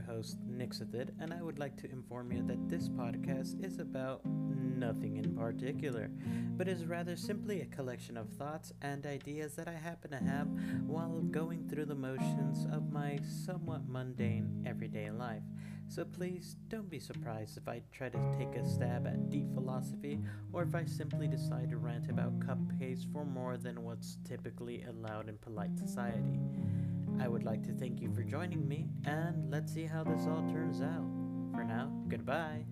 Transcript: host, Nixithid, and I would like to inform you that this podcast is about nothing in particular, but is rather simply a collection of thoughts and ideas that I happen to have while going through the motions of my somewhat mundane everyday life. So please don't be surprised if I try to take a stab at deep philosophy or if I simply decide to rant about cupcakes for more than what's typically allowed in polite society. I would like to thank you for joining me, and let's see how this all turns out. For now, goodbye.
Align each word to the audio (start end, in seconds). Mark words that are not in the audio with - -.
host, 0.00 0.38
Nixithid, 0.48 1.10
and 1.20 1.32
I 1.32 1.42
would 1.42 1.58
like 1.58 1.76
to 1.78 1.90
inform 1.90 2.32
you 2.32 2.42
that 2.46 2.68
this 2.68 2.88
podcast 2.88 3.64
is 3.64 3.78
about 3.78 4.20
nothing 4.24 5.16
in 5.16 5.34
particular, 5.34 6.10
but 6.56 6.68
is 6.68 6.84
rather 6.84 7.16
simply 7.16 7.60
a 7.60 7.66
collection 7.66 8.16
of 8.16 8.28
thoughts 8.30 8.72
and 8.82 9.06
ideas 9.06 9.54
that 9.56 9.68
I 9.68 9.74
happen 9.74 10.10
to 10.10 10.18
have 10.18 10.48
while 10.86 11.20
going 11.20 11.68
through 11.68 11.86
the 11.86 11.94
motions 11.94 12.66
of 12.72 12.92
my 12.92 13.18
somewhat 13.44 13.88
mundane 13.88 14.64
everyday 14.66 15.10
life. 15.10 15.42
So 15.88 16.04
please 16.04 16.56
don't 16.68 16.90
be 16.90 16.98
surprised 16.98 17.56
if 17.56 17.68
I 17.68 17.82
try 17.92 18.08
to 18.08 18.36
take 18.36 18.54
a 18.56 18.66
stab 18.66 19.06
at 19.06 19.30
deep 19.30 19.52
philosophy 19.54 20.18
or 20.52 20.62
if 20.62 20.74
I 20.74 20.84
simply 20.84 21.28
decide 21.28 21.70
to 21.70 21.76
rant 21.76 22.10
about 22.10 22.40
cupcakes 22.40 23.04
for 23.12 23.24
more 23.24 23.56
than 23.56 23.84
what's 23.84 24.16
typically 24.24 24.84
allowed 24.84 25.28
in 25.28 25.36
polite 25.38 25.78
society. 25.78 26.40
I 27.20 27.28
would 27.28 27.44
like 27.44 27.62
to 27.64 27.72
thank 27.72 28.00
you 28.00 28.12
for 28.12 28.22
joining 28.22 28.66
me, 28.68 28.88
and 29.04 29.50
let's 29.50 29.72
see 29.72 29.84
how 29.84 30.04
this 30.04 30.26
all 30.26 30.42
turns 30.50 30.80
out. 30.80 31.06
For 31.54 31.64
now, 31.64 31.92
goodbye. 32.08 32.64